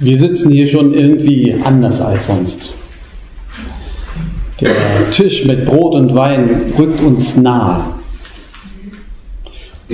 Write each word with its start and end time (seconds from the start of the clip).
Wir 0.00 0.18
sitzen 0.18 0.50
hier 0.50 0.66
schon 0.66 0.92
irgendwie 0.92 1.54
anders 1.62 2.00
als 2.00 2.26
sonst. 2.26 2.74
Der 4.60 4.70
Tisch 5.10 5.44
mit 5.44 5.66
Brot 5.66 5.94
und 5.94 6.14
Wein 6.14 6.72
rückt 6.78 7.00
uns 7.00 7.36
nahe. 7.36 7.84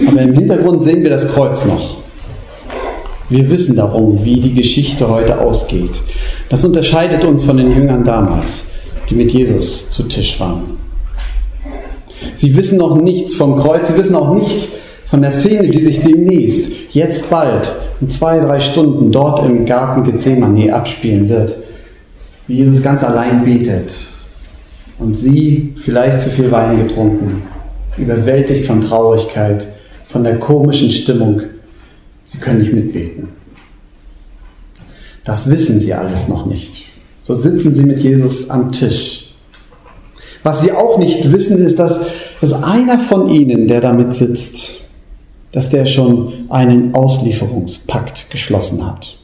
Aber 0.06 0.20
im 0.20 0.34
Hintergrund 0.34 0.82
sehen 0.82 1.02
wir 1.02 1.10
das 1.10 1.28
Kreuz 1.28 1.64
noch. 1.64 1.98
Wir 3.28 3.48
wissen 3.50 3.76
darum, 3.76 4.24
wie 4.24 4.40
die 4.40 4.54
Geschichte 4.54 5.08
heute 5.08 5.38
ausgeht. 5.38 6.00
Das 6.48 6.64
unterscheidet 6.64 7.24
uns 7.24 7.44
von 7.44 7.56
den 7.56 7.72
Jüngern 7.72 8.02
damals, 8.02 8.64
die 9.08 9.14
mit 9.14 9.32
Jesus 9.32 9.90
zu 9.90 10.04
Tisch 10.04 10.40
waren. 10.40 10.78
Sie 12.34 12.56
wissen 12.56 12.78
noch 12.78 12.96
nichts 12.96 13.34
vom 13.34 13.56
Kreuz, 13.56 13.88
sie 13.88 13.96
wissen 13.96 14.14
auch 14.14 14.34
nichts 14.34 14.68
von 15.10 15.22
der 15.22 15.32
Szene, 15.32 15.66
die 15.66 15.82
sich 15.82 16.02
demnächst, 16.02 16.70
jetzt 16.90 17.28
bald, 17.28 17.74
in 18.00 18.08
zwei, 18.08 18.38
drei 18.38 18.60
Stunden 18.60 19.10
dort 19.10 19.44
im 19.44 19.66
Garten 19.66 20.04
Gethsemane 20.04 20.72
abspielen 20.72 21.28
wird. 21.28 21.56
Wie 22.46 22.58
Jesus 22.58 22.80
ganz 22.80 23.02
allein 23.02 23.44
betet 23.44 23.92
und 25.00 25.18
sie 25.18 25.74
vielleicht 25.74 26.20
zu 26.20 26.30
viel 26.30 26.52
Wein 26.52 26.76
getrunken, 26.76 27.42
überwältigt 27.98 28.66
von 28.66 28.80
Traurigkeit, 28.80 29.66
von 30.06 30.22
der 30.22 30.38
komischen 30.38 30.92
Stimmung. 30.92 31.42
Sie 32.22 32.38
können 32.38 32.60
nicht 32.60 32.72
mitbeten. 32.72 33.30
Das 35.24 35.50
wissen 35.50 35.80
sie 35.80 35.92
alles 35.92 36.28
noch 36.28 36.46
nicht. 36.46 36.86
So 37.22 37.34
sitzen 37.34 37.74
sie 37.74 37.84
mit 37.84 37.98
Jesus 37.98 38.48
am 38.48 38.70
Tisch. 38.70 39.34
Was 40.44 40.60
sie 40.60 40.70
auch 40.70 40.98
nicht 40.98 41.32
wissen, 41.32 41.66
ist, 41.66 41.80
dass, 41.80 41.98
dass 42.40 42.52
einer 42.62 43.00
von 43.00 43.28
ihnen, 43.28 43.66
der 43.66 43.80
damit 43.80 44.14
sitzt, 44.14 44.80
dass 45.52 45.68
der 45.68 45.86
schon 45.86 46.46
einen 46.48 46.94
Auslieferungspakt 46.94 48.30
geschlossen 48.30 48.86
hat. 48.86 49.18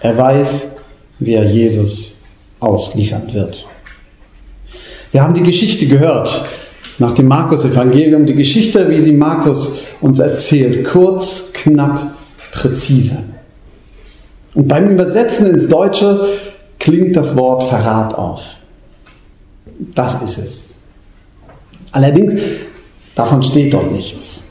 Er 0.00 0.16
weiß, 0.16 0.72
wie 1.18 1.34
er 1.34 1.44
Jesus 1.44 2.20
ausliefern 2.60 3.32
wird. 3.32 3.66
Wir 5.10 5.22
haben 5.22 5.34
die 5.34 5.42
Geschichte 5.42 5.86
gehört 5.86 6.44
nach 6.98 7.12
dem 7.12 7.26
Markus-Evangelium, 7.26 8.26
die 8.26 8.34
Geschichte, 8.34 8.88
wie 8.88 9.00
sie 9.00 9.12
Markus 9.12 9.84
uns 10.00 10.18
erzählt, 10.18 10.84
kurz, 10.84 11.52
knapp, 11.52 12.14
präzise. 12.52 13.18
Und 14.54 14.68
beim 14.68 14.90
Übersetzen 14.90 15.46
ins 15.46 15.68
Deutsche 15.68 16.24
klingt 16.78 17.16
das 17.16 17.36
Wort 17.36 17.64
Verrat 17.64 18.14
auf. 18.14 18.58
Das 19.94 20.20
ist 20.22 20.38
es. 20.38 20.78
Allerdings, 21.90 22.34
davon 23.14 23.42
steht 23.42 23.74
dort 23.74 23.90
nichts. 23.92 24.44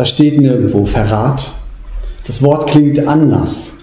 Da 0.00 0.06
steht 0.06 0.40
nirgendwo 0.40 0.86
Verrat. 0.86 1.52
Das 2.26 2.42
Wort 2.42 2.66
klingt 2.68 3.06
anders. 3.06 3.74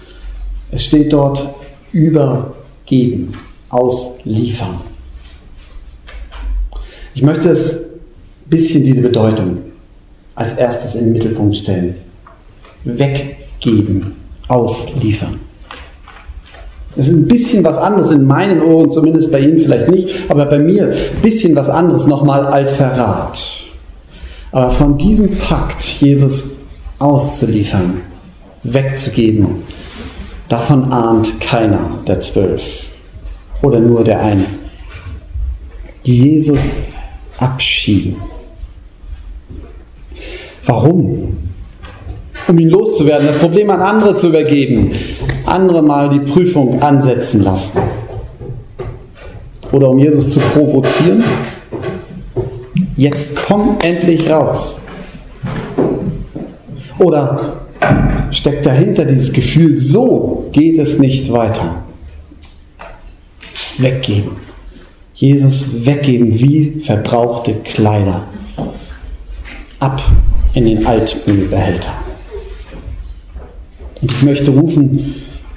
Es 0.72 0.82
steht 0.82 1.12
dort 1.12 1.46
übergeben, 1.92 3.34
ausliefern. 3.68 4.80
Ich 7.14 7.22
möchte 7.22 7.50
es 7.50 7.82
ein 7.82 8.00
bisschen 8.50 8.82
diese 8.82 9.00
Bedeutung 9.00 9.58
als 10.34 10.54
erstes 10.54 10.96
in 10.96 11.04
den 11.04 11.12
Mittelpunkt 11.12 11.56
stellen. 11.56 11.94
Weggeben, 12.82 14.16
ausliefern. 14.48 15.38
Das 16.96 17.06
ist 17.06 17.14
ein 17.14 17.28
bisschen 17.28 17.62
was 17.62 17.76
anderes 17.76 18.10
in 18.10 18.24
meinen 18.24 18.60
Ohren, 18.60 18.90
zumindest 18.90 19.30
bei 19.30 19.38
Ihnen 19.38 19.60
vielleicht 19.60 19.86
nicht, 19.86 20.28
aber 20.28 20.46
bei 20.46 20.58
mir 20.58 20.88
ein 20.88 21.22
bisschen 21.22 21.54
was 21.54 21.68
anderes 21.68 22.08
nochmal 22.08 22.44
als 22.44 22.72
Verrat. 22.72 23.57
Aber 24.50 24.70
von 24.70 24.96
diesem 24.96 25.36
Pakt, 25.36 25.82
Jesus 25.82 26.50
auszuliefern, 26.98 28.00
wegzugeben, 28.62 29.62
davon 30.48 30.90
ahnt 30.92 31.40
keiner 31.40 31.98
der 32.06 32.20
zwölf 32.20 32.88
oder 33.62 33.78
nur 33.78 34.04
der 34.04 34.20
eine. 34.20 34.44
Jesus 36.02 36.72
abschieden. 37.38 38.16
Warum? 40.64 41.36
Um 42.46 42.58
ihn 42.58 42.70
loszuwerden, 42.70 43.26
das 43.26 43.36
Problem 43.36 43.68
an 43.70 43.82
andere 43.82 44.14
zu 44.14 44.28
übergeben, 44.28 44.92
andere 45.44 45.82
mal 45.82 46.08
die 46.08 46.20
Prüfung 46.20 46.80
ansetzen 46.82 47.42
lassen. 47.42 47.80
Oder 49.70 49.90
um 49.90 49.98
Jesus 49.98 50.30
zu 50.30 50.40
provozieren 50.40 51.22
Jetzt 52.98 53.36
komm 53.36 53.78
endlich 53.80 54.28
raus. 54.28 54.80
Oder 56.98 57.60
steckt 58.32 58.66
dahinter 58.66 59.04
dieses 59.04 59.32
Gefühl, 59.32 59.76
so 59.76 60.50
geht 60.50 60.78
es 60.78 60.98
nicht 60.98 61.32
weiter. 61.32 61.84
Weggeben. 63.78 64.32
Jesus 65.14 65.86
weggeben 65.86 66.40
wie 66.40 66.80
verbrauchte 66.80 67.54
Kleider. 67.62 68.26
Ab 69.78 70.02
in 70.54 70.66
den 70.66 70.84
Altmüllbehälter. 70.84 71.92
Und 74.02 74.10
ich 74.10 74.22
möchte 74.24 74.50
rufen, 74.50 75.14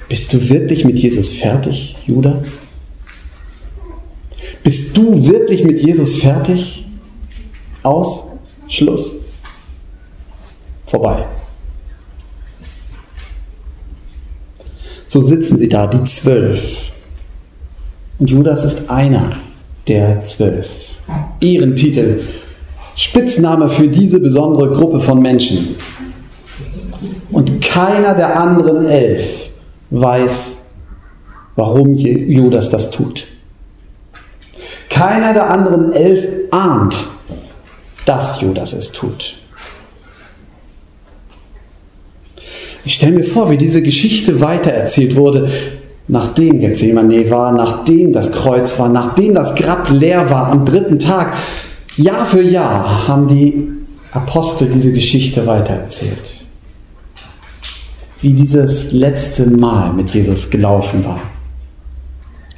bist 0.08 0.32
du 0.32 0.48
wirklich 0.48 0.84
mit 0.84 1.00
Jesus 1.00 1.30
fertig, 1.30 1.96
Judas? 2.06 2.44
Bist 4.62 4.96
du 4.96 5.26
wirklich 5.26 5.64
mit 5.64 5.80
Jesus 5.84 6.18
fertig? 6.18 6.81
Aus, 7.82 8.28
Schluss, 8.68 9.16
vorbei. 10.84 11.24
So 15.06 15.20
sitzen 15.20 15.58
sie 15.58 15.68
da, 15.68 15.86
die 15.86 16.02
zwölf. 16.04 16.92
Und 18.18 18.30
Judas 18.30 18.64
ist 18.64 18.88
einer 18.88 19.32
der 19.88 20.22
zwölf. 20.24 20.96
Ehrentitel, 21.40 22.22
Spitzname 22.94 23.68
für 23.68 23.88
diese 23.88 24.20
besondere 24.20 24.72
Gruppe 24.72 25.00
von 25.00 25.20
Menschen. 25.20 25.76
Und 27.30 27.60
keiner 27.60 28.14
der 28.14 28.38
anderen 28.38 28.86
elf 28.86 29.50
weiß, 29.90 30.62
warum 31.56 31.94
Judas 31.94 32.70
das 32.70 32.90
tut. 32.90 33.26
Keiner 34.88 35.32
der 35.32 35.50
anderen 35.50 35.92
elf 35.92 36.26
ahnt, 36.50 37.08
dass 38.04 38.40
Judas 38.40 38.72
es 38.72 38.92
tut. 38.92 39.36
Ich 42.84 42.94
stelle 42.94 43.12
mir 43.12 43.24
vor, 43.24 43.50
wie 43.50 43.56
diese 43.56 43.82
Geschichte 43.82 44.40
weitererzählt 44.40 45.14
wurde, 45.14 45.48
nachdem 46.08 46.60
Gethsemane 46.60 47.30
war, 47.30 47.52
nachdem 47.52 48.12
das 48.12 48.32
Kreuz 48.32 48.78
war, 48.78 48.88
nachdem 48.88 49.34
das 49.34 49.54
Grab 49.54 49.88
leer 49.90 50.30
war 50.30 50.48
am 50.48 50.64
dritten 50.64 50.98
Tag. 50.98 51.34
Jahr 51.96 52.24
für 52.24 52.42
Jahr 52.42 53.06
haben 53.06 53.28
die 53.28 53.68
Apostel 54.10 54.68
diese 54.68 54.92
Geschichte 54.92 55.46
weitererzählt. 55.46 56.44
Wie 58.20 58.32
dieses 58.32 58.92
letzte 58.92 59.46
Mal 59.46 59.92
mit 59.92 60.10
Jesus 60.12 60.50
gelaufen 60.50 61.04
war. 61.04 61.20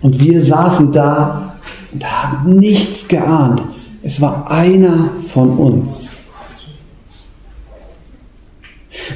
Und 0.03 0.21
wir 0.21 0.43
saßen 0.43 0.93
da 0.93 1.57
und 1.93 2.05
haben 2.05 2.57
nichts 2.57 3.09
geahnt. 3.09 3.63
Es 4.05 4.21
war 4.21 4.51
einer 4.51 5.13
von 5.27 5.57
uns. 5.57 6.29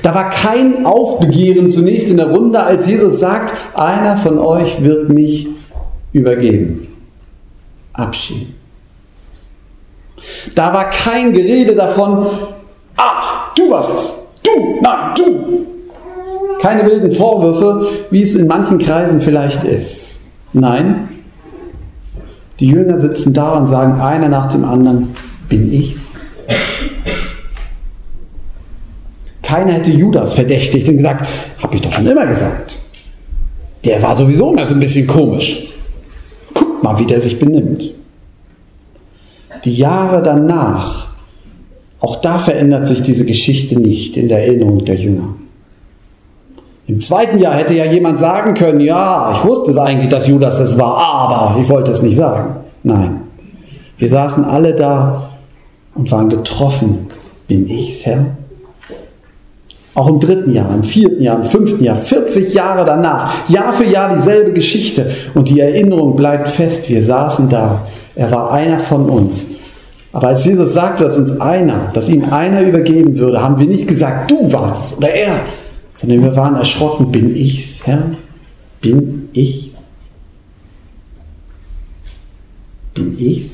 Da 0.03 0.15
war 0.15 0.31
kein 0.31 0.87
Aufbegehren 0.87 1.69
zunächst 1.69 2.09
in 2.09 2.17
der 2.17 2.31
Runde, 2.31 2.63
als 2.63 2.87
Jesus 2.87 3.21
sagt, 3.21 3.53
einer 3.75 4.17
von 4.17 4.39
euch 4.39 4.83
wird 4.83 5.11
mich 5.11 5.49
übergeben. 6.13 6.89
Abschied. 7.93 8.49
Da 10.55 10.73
war 10.73 10.89
kein 10.89 11.35
Gerede 11.35 11.75
davon, 11.75 12.27
ah, 12.97 13.53
du 13.55 13.71
warst 13.71 13.91
es, 13.91 14.19
du, 14.43 14.81
nein, 14.81 15.15
du. 15.17 15.67
Keine 16.61 16.87
wilden 16.87 17.13
Vorwürfe, 17.13 17.87
wie 18.11 18.23
es 18.23 18.35
in 18.35 18.47
manchen 18.47 18.79
Kreisen 18.79 19.21
vielleicht 19.21 19.65
ist. 19.65 20.21
Nein, 20.55 21.18
die 22.61 22.67
Jünger 22.67 22.99
sitzen 22.99 23.33
da 23.33 23.53
und 23.53 23.67
sagen 23.67 24.01
einer 24.01 24.29
nach 24.29 24.47
dem 24.47 24.65
anderen, 24.65 25.15
bin 25.49 25.73
ich's? 25.73 26.19
Keiner 29.43 29.75
hätte 29.75 29.93
Judas 29.93 30.35
verdächtigt 30.35 30.89
und 30.89 30.99
gesagt, 30.99 31.27
habe 31.63 31.75
ich 31.75 31.81
doch 31.81 31.93
schon 31.93 32.07
immer 32.07 32.27
gesagt. 32.27 32.81
Der 33.85 34.03
war 34.03 34.15
sowieso 34.17 34.53
immer 34.53 34.67
so 34.67 34.75
ein 34.75 34.81
bisschen 34.81 35.07
komisch. 35.07 35.69
Guckt 36.53 36.83
mal, 36.83 36.99
wie 36.99 37.07
der 37.07 37.21
sich 37.21 37.39
benimmt. 37.39 37.95
Die 39.65 39.75
Jahre 39.75 40.23
danach, 40.23 41.09
auch 42.01 42.17
da 42.17 42.39
verändert 42.39 42.87
sich 42.87 43.03
diese 43.03 43.25
Geschichte 43.25 43.79
nicht 43.79 44.17
in 44.17 44.29
der 44.29 44.47
Erinnerung 44.47 44.85
der 44.85 44.97
Jünger. 44.97 45.35
Im 46.89 47.01
zweiten 47.01 47.37
Jahr 47.39 47.55
hätte 47.55 47.75
ja 47.75 47.85
jemand 47.85 48.19
sagen 48.19 48.55
können, 48.55 48.81
ja, 48.81 49.31
ich 49.35 49.45
wusste 49.45 49.73
es 49.73 49.77
eigentlich, 49.77 50.09
dass 50.09 50.27
Judas 50.27 50.57
das 50.57 50.79
war, 50.79 50.97
aber 50.97 51.61
ich 51.61 51.69
wollte 51.69 51.93
es 51.93 52.01
nicht 52.01 52.17
sagen. 52.17 52.57
Nein, 52.83 53.21
wir 53.99 54.09
saßen 54.09 54.43
alle 54.47 54.75
da 54.75 55.29
und 55.95 56.11
waren 56.11 56.31
getroffen. 56.31 57.11
Bin 57.47 57.69
ich's, 57.69 58.07
Herr? 58.07 58.25
Auch 59.95 60.09
im 60.09 60.19
dritten 60.19 60.53
Jahr, 60.53 60.73
im 60.73 60.83
vierten 60.83 61.23
Jahr, 61.23 61.37
im 61.37 61.45
fünften 61.45 61.85
Jahr, 61.85 61.97
40 61.97 62.55
Jahre 62.55 62.87
danach, 62.87 63.35
Jahr 63.51 63.73
für 63.73 63.85
Jahr 63.85 64.15
dieselbe 64.15 64.55
Geschichte. 64.55 65.11
Und 65.35 65.51
die 65.51 65.61
Erinnerung 65.61 66.17
bleibt 66.17 66.49
fest. 66.49 66.89
Wir 66.89 67.03
saßen 67.03 67.51
da. 67.51 67.83
Er 68.15 68.31
war 68.31 68.51
einer 68.51 68.79
von 68.79 69.11
uns. 69.11 69.49
Aber 70.13 70.29
als 70.29 70.45
Jesus 70.45 70.73
sagte, 70.73 71.05
dass 71.05 71.19
uns 71.19 71.39
einer, 71.39 71.91
dass 71.93 72.09
ihm 72.09 72.33
einer 72.33 72.63
übergeben 72.63 73.19
würde, 73.19 73.43
haben 73.43 73.59
wir 73.59 73.67
nicht 73.67 73.87
gesagt, 73.87 74.31
du 74.31 74.51
warst 74.53 74.97
oder 74.97 75.11
er, 75.11 75.41
sondern 75.99 76.23
wir 76.23 76.37
waren 76.37 76.55
erschrocken. 76.55 77.11
Bin 77.11 77.35
ich's, 77.35 77.85
Herr? 77.85 78.13
Bin 78.81 79.31
ich's? 79.33 79.89
Bin 82.95 83.19
ich's? 83.19 83.51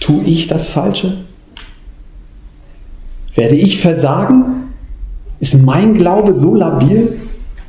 Tu 0.00 0.20
ich 0.26 0.48
das 0.48 0.70
Falsche? 0.70 1.18
Werde 3.36 3.54
ich 3.54 3.78
versagen? 3.78 4.72
Ist 5.38 5.62
mein 5.62 5.94
Glaube 5.94 6.34
so 6.34 6.56
labil? 6.56 7.20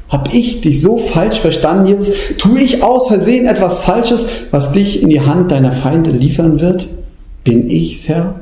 Habe 0.09 0.35
ich 0.35 0.61
dich 0.61 0.81
so 0.81 0.97
falsch 0.97 1.37
verstanden, 1.37 1.85
Jesus? 1.85 2.15
Tue 2.39 2.59
ich 2.61 2.81
aus 2.81 3.09
Versehen 3.09 3.45
etwas 3.45 3.83
Falsches, 3.83 4.25
was 4.49 4.71
dich 4.71 5.03
in 5.03 5.09
die 5.09 5.21
Hand 5.21 5.51
deiner 5.51 5.71
Feinde 5.71 6.09
liefern 6.09 6.59
wird? 6.59 6.87
Bin 7.43 7.69
ich's, 7.69 8.07
Herr? 8.07 8.39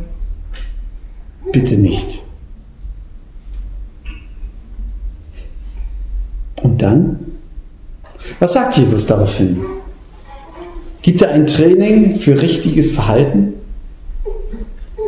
Bitte 1.51 1.75
nicht. 1.75 2.23
Dann? 6.81 7.19
Was 8.39 8.54
sagt 8.54 8.78
Jesus 8.78 9.06
daraufhin? 9.06 9.57
Gibt 11.01 11.22
er 11.22 11.31
ein 11.31 11.48
Training 11.48 12.19
für 12.19 12.42
richtiges 12.42 12.92
Verhalten? 12.92 13.54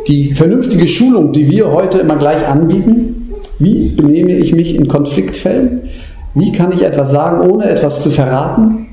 Die 0.08 0.34
vernünftige 0.34 0.88
Schulung, 0.88 1.32
die 1.32 1.48
wir 1.48 1.70
heute 1.70 1.98
immer 1.98 2.16
gleich 2.16 2.46
anbieten, 2.46 3.32
wie 3.58 3.90
benehme 3.90 4.32
ich 4.32 4.52
mich 4.52 4.74
in 4.74 4.88
Konfliktfällen? 4.88 5.82
Wie 6.34 6.50
kann 6.50 6.72
ich 6.72 6.82
etwas 6.82 7.12
sagen, 7.12 7.48
ohne 7.48 7.66
etwas 7.66 8.02
zu 8.02 8.10
verraten? 8.10 8.86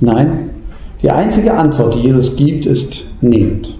Nein, 0.00 0.50
die 1.02 1.10
einzige 1.10 1.54
Antwort, 1.54 1.94
die 1.94 2.00
Jesus 2.00 2.36
gibt, 2.36 2.66
ist 2.66 3.04
nehmt. 3.20 3.76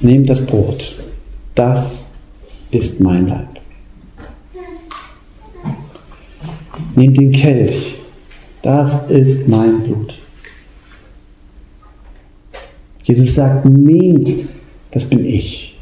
Nehmt 0.00 0.28
das 0.28 0.44
Brot. 0.44 0.96
Das 1.58 2.06
ist 2.70 3.00
mein 3.00 3.26
Leib. 3.26 3.48
Nehmt 6.94 7.18
den 7.18 7.32
Kelch. 7.32 7.98
Das 8.62 9.08
ist 9.08 9.48
mein 9.48 9.82
Blut. 9.82 10.20
Jesus 13.02 13.34
sagt, 13.34 13.64
nehmt, 13.64 14.32
das 14.92 15.06
bin 15.06 15.24
ich. 15.24 15.76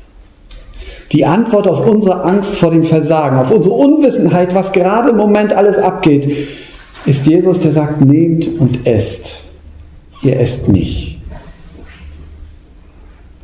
Die 1.13 1.27
Antwort 1.27 1.69
auf 1.69 1.87
unsere 1.87 2.25
Angst 2.25 2.57
vor 2.57 2.71
dem 2.71 2.85
Versagen, 2.85 3.37
auf 3.37 3.51
unsere 3.51 3.75
Unwissenheit, 3.75 4.55
was 4.55 4.73
gerade 4.73 5.11
im 5.11 5.19
Moment 5.19 5.53
alles 5.53 5.77
abgeht, 5.77 6.27
ist 7.05 7.27
Jesus, 7.27 7.61
der 7.61 7.73
sagt, 7.73 8.01
nehmt 8.01 8.49
und 8.59 8.87
esst. 8.87 9.51
Ihr 10.23 10.41
esst 10.41 10.69
mich. 10.69 11.21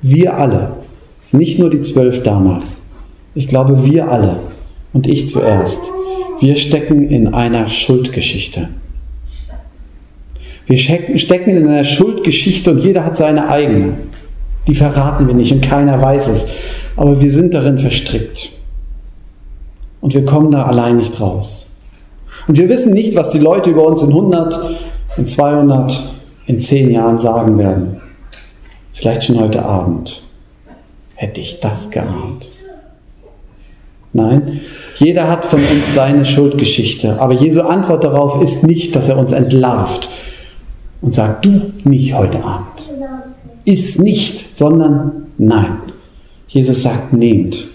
Wir 0.00 0.34
alle, 0.34 0.81
nicht 1.32 1.58
nur 1.58 1.70
die 1.70 1.80
zwölf 1.80 2.22
damals. 2.22 2.82
Ich 3.34 3.48
glaube, 3.48 3.84
wir 3.84 4.08
alle 4.08 4.36
und 4.92 5.06
ich 5.06 5.28
zuerst, 5.28 5.90
wir 6.40 6.56
stecken 6.56 7.08
in 7.08 7.34
einer 7.34 7.68
Schuldgeschichte. 7.68 8.68
Wir 10.66 10.76
stecken 10.76 11.56
in 11.56 11.68
einer 11.68 11.84
Schuldgeschichte 11.84 12.70
und 12.70 12.78
jeder 12.78 13.04
hat 13.04 13.16
seine 13.16 13.48
eigene. 13.48 13.94
Die 14.68 14.74
verraten 14.74 15.26
wir 15.26 15.34
nicht 15.34 15.52
und 15.52 15.60
keiner 15.60 16.00
weiß 16.00 16.28
es. 16.28 16.46
Aber 16.96 17.20
wir 17.20 17.30
sind 17.30 17.52
darin 17.54 17.78
verstrickt. 17.78 18.50
Und 20.00 20.14
wir 20.14 20.24
kommen 20.24 20.50
da 20.50 20.64
allein 20.64 20.96
nicht 20.96 21.20
raus. 21.20 21.68
Und 22.48 22.58
wir 22.58 22.68
wissen 22.68 22.92
nicht, 22.92 23.16
was 23.16 23.30
die 23.30 23.38
Leute 23.38 23.70
über 23.70 23.84
uns 23.84 24.02
in 24.02 24.08
100, 24.08 24.58
in 25.16 25.26
200, 25.26 26.12
in 26.46 26.60
10 26.60 26.90
Jahren 26.90 27.18
sagen 27.18 27.58
werden. 27.58 28.00
Vielleicht 28.92 29.24
schon 29.24 29.40
heute 29.40 29.64
Abend. 29.64 30.22
Hätte 31.22 31.40
ich 31.40 31.60
das 31.60 31.88
geahnt. 31.88 32.50
Nein, 34.12 34.60
jeder 34.96 35.28
hat 35.28 35.44
von 35.44 35.60
uns 35.60 35.94
seine 35.94 36.24
Schuldgeschichte. 36.24 37.20
Aber 37.20 37.32
Jesu 37.34 37.60
Antwort 37.60 38.02
darauf 38.02 38.42
ist 38.42 38.64
nicht, 38.64 38.96
dass 38.96 39.08
er 39.08 39.18
uns 39.18 39.30
entlarvt, 39.30 40.08
und 41.00 41.14
sagt, 41.14 41.46
du 41.46 41.70
nicht 41.84 42.14
heute 42.14 42.42
Abend. 42.42 42.90
Ist 43.64 44.00
nicht, 44.00 44.52
sondern 44.52 45.28
nein. 45.38 45.78
Jesus 46.48 46.82
sagt, 46.82 47.12
nehmt. 47.12 47.68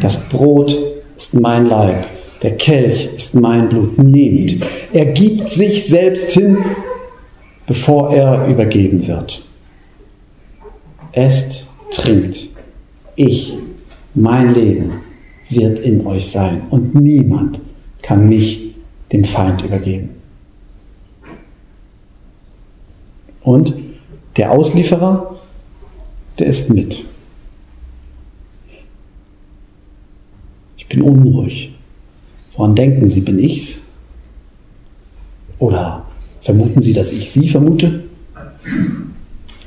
Das 0.00 0.16
Brot 0.16 0.74
ist 1.16 1.34
mein 1.34 1.66
Leib. 1.66 2.06
Der 2.40 2.56
Kelch 2.56 3.10
ist 3.14 3.34
mein 3.34 3.68
Blut. 3.68 3.98
Nehmt. 3.98 4.56
Er 4.90 5.04
gibt 5.04 5.50
sich 5.50 5.86
selbst 5.86 6.30
hin, 6.30 6.56
bevor 7.66 8.14
er 8.14 8.46
übergeben 8.46 9.06
wird. 9.06 9.42
Esst, 11.12 11.66
trinkt. 11.90 12.53
Ich, 13.16 13.54
mein 14.14 14.54
Leben 14.54 14.92
wird 15.48 15.78
in 15.78 16.06
euch 16.06 16.26
sein 16.26 16.62
und 16.70 16.94
niemand 16.94 17.60
kann 18.02 18.28
mich 18.28 18.74
dem 19.12 19.24
Feind 19.24 19.62
übergeben. 19.62 20.10
Und 23.42 23.74
der 24.36 24.50
Auslieferer, 24.50 25.38
der 26.38 26.46
ist 26.46 26.70
mit. 26.70 27.04
Ich 30.76 30.88
bin 30.88 31.02
unruhig. 31.02 31.74
Woran 32.56 32.74
denken 32.74 33.08
Sie, 33.08 33.20
bin 33.20 33.38
ich's? 33.38 33.78
Oder 35.58 36.06
vermuten 36.40 36.80
Sie, 36.80 36.92
dass 36.92 37.12
ich 37.12 37.30
Sie 37.30 37.48
vermute? 37.48 38.04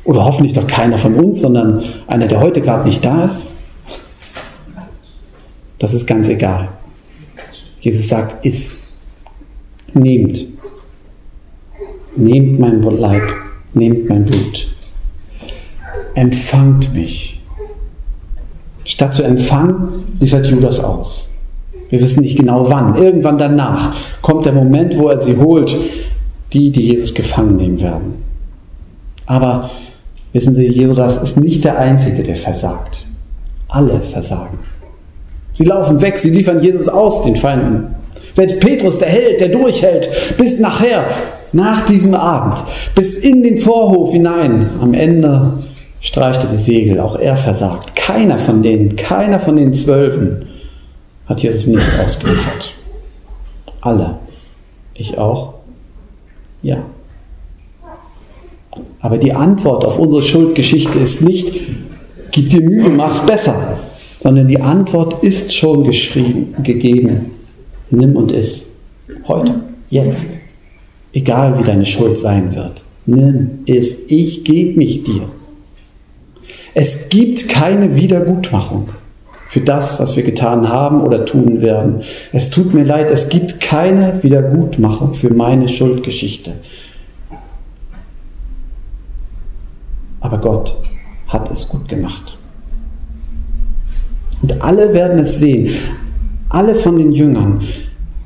Oder 0.07 0.23
hoffentlich 0.23 0.53
doch 0.53 0.65
keiner 0.65 0.97
von 0.97 1.15
uns, 1.15 1.41
sondern 1.41 1.83
einer, 2.07 2.27
der 2.27 2.39
heute 2.39 2.61
gerade 2.61 2.87
nicht 2.87 3.03
da 3.03 3.25
ist? 3.25 3.55
Das 5.79 5.93
ist 5.93 6.07
ganz 6.07 6.29
egal. 6.29 6.69
Jesus 7.79 8.07
sagt, 8.07 8.45
iss. 8.45 8.79
Nehmt. 9.93 10.45
Nehmt 12.15 12.57
mein 12.57 12.81
Leib 12.81 13.33
nehmt 13.73 14.07
mein 14.07 14.23
Blut. 14.23 14.69
Empfangt 16.15 16.93
mich. 16.93 17.41
Statt 18.85 19.13
zu 19.13 19.23
empfangen, 19.23 20.15
liefert 20.21 20.47
Judas 20.47 20.79
aus. 20.79 21.35
Wir 21.89 21.99
wissen 21.99 22.21
nicht 22.21 22.39
genau 22.39 22.69
wann. 22.69 22.95
Irgendwann 22.95 23.37
danach 23.37 23.93
kommt 24.21 24.45
der 24.45 24.53
Moment, 24.53 24.97
wo 24.97 25.09
er 25.09 25.19
sie 25.19 25.35
holt, 25.35 25.75
die, 26.53 26.71
die 26.71 26.87
Jesus 26.87 27.13
gefangen 27.13 27.57
nehmen 27.57 27.81
werden. 27.81 28.13
Aber 29.25 29.69
wissen 30.33 30.55
Sie, 30.55 30.67
Judas 30.67 31.17
ist 31.17 31.37
nicht 31.37 31.63
der 31.63 31.77
Einzige, 31.77 32.23
der 32.23 32.35
versagt. 32.35 33.05
Alle 33.67 34.01
versagen. 34.01 34.59
Sie 35.53 35.65
laufen 35.65 35.99
weg, 36.01 36.19
sie 36.19 36.29
liefern 36.29 36.61
Jesus 36.61 36.87
aus, 36.87 37.23
den 37.23 37.35
Feinden. 37.35 37.95
Selbst 38.33 38.59
Petrus, 38.59 38.99
der 38.99 39.09
Held, 39.09 39.39
der 39.39 39.49
durchhält, 39.49 40.35
bis 40.37 40.59
nachher 40.59 41.07
nach 41.51 41.85
diesem 41.85 42.13
Abend 42.13 42.63
bis 42.93 43.17
in 43.17 43.41
den 43.41 43.57
Vorhof 43.57 44.11
hinein. 44.11 44.69
Am 44.81 44.93
Ende 44.93 45.53
streicht 45.99 46.43
er 46.43 46.49
die 46.49 46.57
Segel, 46.57 46.99
auch 46.99 47.17
er 47.17 47.37
versagt. 47.37 47.95
Keiner 47.95 48.37
von 48.37 48.61
denen, 48.61 48.95
keiner 48.95 49.39
von 49.39 49.55
den 49.55 49.73
Zwölfen 49.73 50.45
hat 51.25 51.41
Jesus 51.41 51.67
nicht 51.67 51.99
ausgeliefert. 51.99 52.75
Alle. 53.81 54.19
Ich 54.93 55.17
auch? 55.17 55.55
Ja. 56.61 56.77
Aber 58.99 59.17
die 59.17 59.33
Antwort 59.33 59.85
auf 59.85 59.99
unsere 59.99 60.23
Schuldgeschichte 60.23 60.99
ist 60.99 61.21
nicht, 61.21 61.53
gib 62.31 62.49
dir 62.49 62.61
Mühe, 62.61 62.89
mach's 62.89 63.25
besser, 63.25 63.79
sondern 64.19 64.47
die 64.47 64.59
Antwort 64.59 65.23
ist 65.23 65.55
schon 65.55 65.83
geschrieben, 65.83 66.55
gegeben. 66.63 67.31
Nimm 67.89 68.15
und 68.15 68.31
iss. 68.31 68.69
Heute, 69.27 69.55
jetzt. 69.89 70.39
Egal 71.13 71.57
wie 71.57 71.63
deine 71.63 71.85
Schuld 71.85 72.17
sein 72.17 72.53
wird. 72.53 72.83
Nimm 73.05 73.59
es. 73.65 73.99
Ich 74.07 74.43
gebe 74.43 74.77
mich 74.77 75.03
dir. 75.03 75.29
Es 76.73 77.09
gibt 77.09 77.47
keine 77.47 77.95
Wiedergutmachung 77.95 78.89
für 79.47 79.61
das, 79.61 79.99
was 79.99 80.17
wir 80.17 80.23
getan 80.23 80.67
haben 80.67 81.01
oder 81.01 81.25
tun 81.25 81.61
werden. 81.61 82.01
Es 82.33 82.49
tut 82.49 82.73
mir 82.73 82.83
leid, 82.83 83.09
es 83.09 83.29
gibt 83.29 83.61
keine 83.61 84.21
Wiedergutmachung 84.21 85.13
für 85.13 85.33
meine 85.33 85.69
Schuldgeschichte. 85.69 86.53
Aber 90.19 90.37
Gott 90.39 90.75
hat 91.27 91.51
es 91.51 91.67
gut 91.67 91.87
gemacht. 91.87 92.37
Und 94.41 94.61
alle 94.61 94.93
werden 94.93 95.19
es 95.19 95.39
sehen, 95.39 95.69
alle 96.49 96.75
von 96.75 96.97
den 96.97 97.11
Jüngern, 97.11 97.61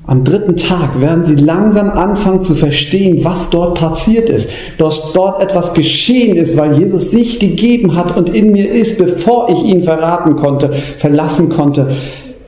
Am 0.08 0.24
dritten 0.24 0.58
Tag 0.58 1.00
werden 1.00 1.24
sie 1.24 1.36
langsam 1.36 1.92
anfangen 1.92 2.42
zu 2.42 2.56
verstehen, 2.56 3.24
was 3.24 3.50
dort 3.50 3.80
passiert 3.80 4.30
ist, 4.30 4.50
dass 4.78 5.14
dort 5.14 5.42
etwas 5.42 5.74
geschehen 5.74 6.36
ist, 6.36 6.58
weil 6.58 6.78
Jesus 6.78 7.12
sich 7.12 7.40
gegeben 7.40 7.96
hat 7.96 8.18
und 8.18 8.30
in 8.30 8.52
mir 8.52 8.70
ist, 8.72 8.98
bevor 8.98 9.50
ich 9.50 9.64
ihn 9.64 9.84
verraten 9.84 10.36
konnte, 10.36 10.74
verlassen 10.74 11.50
konnte. 11.50 11.92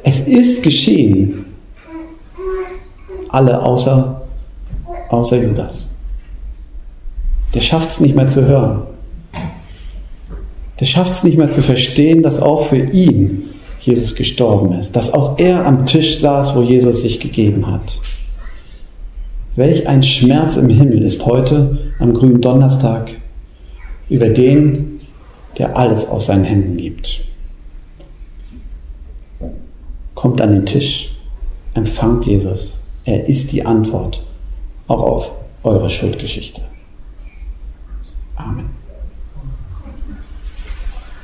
Es 0.03 0.19
ist 0.21 0.63
geschehen. 0.63 1.45
Alle 3.29 3.61
außer, 3.61 4.23
außer 5.09 5.37
Judas. 5.37 5.87
Der 7.53 7.61
schafft 7.61 7.91
es 7.91 7.99
nicht 7.99 8.15
mehr 8.15 8.27
zu 8.27 8.45
hören. 8.45 8.81
Der 10.79 10.85
schafft 10.85 11.13
es 11.13 11.23
nicht 11.23 11.37
mehr 11.37 11.51
zu 11.51 11.61
verstehen, 11.61 12.23
dass 12.23 12.41
auch 12.41 12.65
für 12.65 12.77
ihn 12.77 13.49
Jesus 13.79 14.15
gestorben 14.15 14.73
ist, 14.73 14.95
dass 14.95 15.13
auch 15.13 15.37
er 15.37 15.65
am 15.65 15.85
Tisch 15.85 16.17
saß, 16.17 16.55
wo 16.55 16.61
Jesus 16.61 17.01
sich 17.01 17.19
gegeben 17.19 17.67
hat. 17.67 17.99
Welch 19.55 19.87
ein 19.87 20.01
Schmerz 20.01 20.55
im 20.55 20.69
Himmel 20.69 21.03
ist 21.03 21.25
heute 21.25 21.93
am 21.99 22.13
grünen 22.13 22.41
Donnerstag 22.41 23.11
über 24.09 24.29
den, 24.29 25.01
der 25.57 25.77
alles 25.77 26.07
aus 26.07 26.27
seinen 26.27 26.43
Händen 26.43 26.77
gibt. 26.77 27.25
Kommt 30.15 30.41
an 30.41 30.53
den 30.53 30.65
Tisch, 30.65 31.13
empfangt 31.73 32.25
Jesus. 32.25 32.79
Er 33.05 33.27
ist 33.27 33.51
die 33.51 33.65
Antwort 33.65 34.23
auch 34.87 35.01
auf 35.01 35.31
eure 35.63 35.89
Schuldgeschichte. 35.89 36.61
Amen. 38.35 38.82